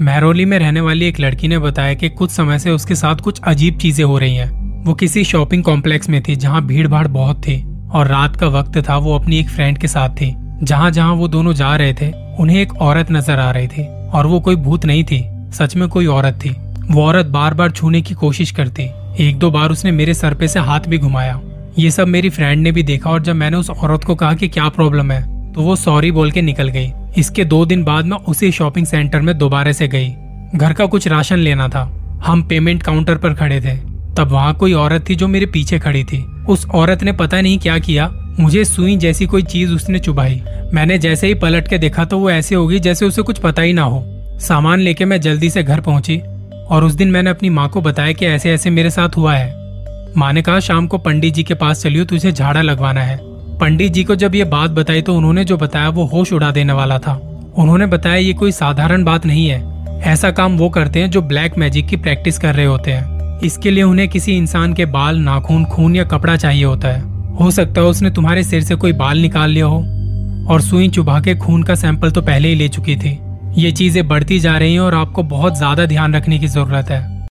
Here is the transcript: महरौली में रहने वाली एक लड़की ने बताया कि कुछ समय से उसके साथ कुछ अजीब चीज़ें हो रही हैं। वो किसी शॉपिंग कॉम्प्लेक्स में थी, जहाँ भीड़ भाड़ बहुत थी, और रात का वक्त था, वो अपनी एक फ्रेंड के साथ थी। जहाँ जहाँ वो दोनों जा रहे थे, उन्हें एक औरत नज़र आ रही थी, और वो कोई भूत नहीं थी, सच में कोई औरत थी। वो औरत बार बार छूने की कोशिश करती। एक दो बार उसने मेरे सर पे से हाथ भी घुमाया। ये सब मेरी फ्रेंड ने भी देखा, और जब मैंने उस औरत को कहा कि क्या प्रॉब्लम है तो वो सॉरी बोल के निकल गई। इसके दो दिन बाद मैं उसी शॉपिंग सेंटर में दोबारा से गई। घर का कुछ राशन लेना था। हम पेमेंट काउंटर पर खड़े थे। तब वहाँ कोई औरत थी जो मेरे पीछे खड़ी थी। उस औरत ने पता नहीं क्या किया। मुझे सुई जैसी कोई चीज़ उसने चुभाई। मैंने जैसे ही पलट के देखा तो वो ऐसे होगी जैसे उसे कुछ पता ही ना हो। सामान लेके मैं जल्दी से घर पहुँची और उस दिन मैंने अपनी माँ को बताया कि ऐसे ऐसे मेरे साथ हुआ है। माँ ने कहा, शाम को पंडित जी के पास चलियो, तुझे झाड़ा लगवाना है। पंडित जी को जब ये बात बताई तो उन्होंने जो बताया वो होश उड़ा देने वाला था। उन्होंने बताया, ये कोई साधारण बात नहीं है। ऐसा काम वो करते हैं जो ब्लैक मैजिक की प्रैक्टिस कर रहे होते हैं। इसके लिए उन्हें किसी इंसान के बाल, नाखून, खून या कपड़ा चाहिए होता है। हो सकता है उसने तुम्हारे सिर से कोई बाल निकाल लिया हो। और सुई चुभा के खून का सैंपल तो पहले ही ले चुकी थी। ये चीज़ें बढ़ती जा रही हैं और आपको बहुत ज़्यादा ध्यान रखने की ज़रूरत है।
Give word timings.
महरौली 0.00 0.44
में 0.44 0.58
रहने 0.58 0.80
वाली 0.80 1.06
एक 1.06 1.20
लड़की 1.20 1.48
ने 1.48 1.58
बताया 1.58 1.94
कि 1.94 2.08
कुछ 2.08 2.30
समय 2.30 2.58
से 2.58 2.70
उसके 2.70 2.94
साथ 2.94 3.16
कुछ 3.16 3.40
अजीब 3.40 3.78
चीज़ें 3.78 4.04
हो 4.04 4.18
रही 4.18 4.36
हैं। 4.36 4.84
वो 4.84 4.94
किसी 4.94 5.24
शॉपिंग 5.24 5.62
कॉम्प्लेक्स 5.64 6.08
में 6.08 6.22
थी, 6.22 6.36
जहाँ 6.36 6.66
भीड़ 6.66 6.88
भाड़ 6.88 7.06
बहुत 7.08 7.38
थी, 7.38 7.62
और 7.92 8.06
रात 8.06 8.36
का 8.36 8.46
वक्त 8.46 8.78
था, 8.88 8.96
वो 8.96 9.18
अपनी 9.18 9.38
एक 9.38 9.48
फ्रेंड 9.48 9.78
के 9.78 9.88
साथ 9.88 10.08
थी। 10.08 10.34
जहाँ 10.62 10.90
जहाँ 10.90 11.12
वो 11.12 11.28
दोनों 11.28 11.52
जा 11.52 11.76
रहे 11.76 11.94
थे, 11.94 12.10
उन्हें 12.38 12.60
एक 12.62 12.74
औरत 12.76 13.10
नज़र 13.10 13.38
आ 13.38 13.50
रही 13.50 13.68
थी, 13.68 13.86
और 14.08 14.26
वो 14.26 14.40
कोई 14.40 14.56
भूत 14.56 14.84
नहीं 14.84 15.04
थी, 15.04 15.24
सच 15.52 15.76
में 15.76 15.88
कोई 15.88 16.06
औरत 16.06 16.34
थी। 16.34 16.56
वो 16.90 17.06
औरत 17.06 17.26
बार 17.26 17.54
बार 17.54 17.70
छूने 17.70 18.02
की 18.02 18.14
कोशिश 18.14 18.50
करती। 18.50 18.90
एक 19.20 19.38
दो 19.38 19.50
बार 19.50 19.70
उसने 19.70 19.90
मेरे 19.90 20.14
सर 20.14 20.34
पे 20.34 20.48
से 20.48 20.60
हाथ 20.60 20.80
भी 20.80 20.98
घुमाया। 20.98 21.40
ये 21.78 21.90
सब 21.90 22.08
मेरी 22.08 22.30
फ्रेंड 22.30 22.62
ने 22.62 22.72
भी 22.72 22.82
देखा, 22.82 23.10
और 23.10 23.22
जब 23.22 23.34
मैंने 23.34 23.56
उस 23.56 23.70
औरत 23.70 24.04
को 24.04 24.14
कहा 24.14 24.34
कि 24.34 24.48
क्या 24.48 24.68
प्रॉब्लम 24.68 25.10
है 25.10 25.31
तो 25.54 25.62
वो 25.62 25.76
सॉरी 25.76 26.10
बोल 26.10 26.30
के 26.30 26.42
निकल 26.42 26.68
गई। 26.68 26.92
इसके 27.16 27.44
दो 27.44 27.66
दिन 27.66 27.84
बाद 27.84 28.04
मैं 28.04 28.16
उसी 28.16 28.52
शॉपिंग 28.52 28.86
सेंटर 28.86 29.20
में 29.20 29.38
दोबारा 29.38 29.72
से 29.72 29.88
गई। 29.88 30.08
घर 30.54 30.72
का 30.72 30.86
कुछ 30.86 31.08
राशन 31.08 31.38
लेना 31.38 31.68
था। 31.68 31.98
हम 32.26 32.42
पेमेंट 32.42 32.82
काउंटर 32.82 33.14
पर 33.14 33.34
खड़े 33.34 33.60
थे। 33.60 33.76
तब 34.16 34.28
वहाँ 34.30 34.54
कोई 34.54 34.72
औरत 34.72 35.08
थी 35.08 35.14
जो 35.14 35.28
मेरे 35.28 35.46
पीछे 35.46 35.78
खड़ी 35.78 36.04
थी। 36.04 36.18
उस 36.48 36.66
औरत 36.66 37.02
ने 37.02 37.12
पता 37.12 37.40
नहीं 37.40 37.58
क्या 37.58 37.78
किया। 37.78 38.12
मुझे 38.40 38.64
सुई 38.64 38.96
जैसी 38.96 39.26
कोई 39.26 39.42
चीज़ 39.42 39.72
उसने 39.72 39.98
चुभाई। 39.98 40.42
मैंने 40.74 40.98
जैसे 40.98 41.26
ही 41.26 41.34
पलट 41.34 41.68
के 41.68 41.78
देखा 41.78 42.04
तो 42.04 42.18
वो 42.18 42.30
ऐसे 42.30 42.54
होगी 42.54 42.78
जैसे 42.78 43.06
उसे 43.06 43.22
कुछ 43.22 43.38
पता 43.38 43.62
ही 43.62 43.72
ना 43.72 43.82
हो। 43.82 44.04
सामान 44.40 44.80
लेके 44.80 45.04
मैं 45.04 45.20
जल्दी 45.20 45.50
से 45.50 45.62
घर 45.62 45.80
पहुँची 45.80 46.18
और 46.70 46.84
उस 46.84 46.92
दिन 46.92 47.10
मैंने 47.10 47.30
अपनी 47.30 47.50
माँ 47.50 47.68
को 47.68 47.80
बताया 47.80 48.12
कि 48.12 48.26
ऐसे 48.26 48.52
ऐसे 48.52 48.70
मेरे 48.70 48.90
साथ 48.90 49.08
हुआ 49.16 49.34
है। 49.34 49.54
माँ 50.16 50.32
ने 50.32 50.42
कहा, 50.42 50.60
शाम 50.60 50.86
को 50.86 50.98
पंडित 50.98 51.34
जी 51.34 51.42
के 51.42 51.54
पास 51.54 51.82
चलियो, 51.82 52.04
तुझे 52.04 52.32
झाड़ा 52.32 52.62
लगवाना 52.62 53.00
है। 53.00 53.31
पंडित 53.62 53.92
जी 53.92 54.02
को 54.04 54.14
जब 54.14 54.34
ये 54.34 54.44
बात 54.44 54.70
बताई 54.70 55.02
तो 55.02 55.14
उन्होंने 55.14 55.44
जो 55.44 55.56
बताया 55.56 55.88
वो 55.88 56.04
होश 56.04 56.32
उड़ा 56.32 56.50
देने 56.50 56.72
वाला 56.72 56.98
था। 56.98 57.12
उन्होंने 57.58 57.86
बताया, 57.86 58.16
ये 58.16 58.32
कोई 58.32 58.52
साधारण 58.52 59.04
बात 59.04 59.26
नहीं 59.26 59.46
है। 59.46 60.00
ऐसा 60.02 60.30
काम 60.30 60.56
वो 60.56 60.68
करते 60.68 61.00
हैं 61.00 61.10
जो 61.10 61.22
ब्लैक 61.22 61.58
मैजिक 61.58 61.86
की 61.86 61.96
प्रैक्टिस 61.96 62.38
कर 62.38 62.54
रहे 62.54 62.66
होते 62.66 62.92
हैं। 62.92 63.38
इसके 63.40 63.70
लिए 63.70 63.82
उन्हें 63.82 64.08
किसी 64.08 64.36
इंसान 64.36 64.74
के 64.74 64.86
बाल, 64.86 65.18
नाखून, 65.18 65.64
खून 65.64 65.96
या 65.96 66.04
कपड़ा 66.04 66.36
चाहिए 66.36 66.64
होता 66.64 66.88
है। 66.88 67.00
हो 67.34 67.50
सकता 67.50 67.80
है 67.80 67.86
उसने 67.86 68.10
तुम्हारे 68.10 68.42
सिर 68.42 68.62
से 68.62 68.74
कोई 68.74 68.92
बाल 68.92 69.18
निकाल 69.18 69.50
लिया 69.50 69.66
हो। 69.66 69.78
और 70.50 70.60
सुई 70.60 70.88
चुभा 70.88 71.20
के 71.20 71.36
खून 71.36 71.62
का 71.62 71.74
सैंपल 71.74 72.10
तो 72.10 72.22
पहले 72.22 72.48
ही 72.48 72.54
ले 72.54 72.68
चुकी 72.68 72.96
थी। 72.96 73.18
ये 73.56 73.72
चीज़ें 73.72 74.06
बढ़ती 74.08 74.38
जा 74.38 74.58
रही 74.58 74.72
हैं 74.72 74.80
और 74.80 74.94
आपको 74.94 75.22
बहुत 75.22 75.56
ज़्यादा 75.56 75.86
ध्यान 75.86 76.14
रखने 76.14 76.38
की 76.38 76.46
ज़रूरत 76.46 76.90
है। 76.90 77.11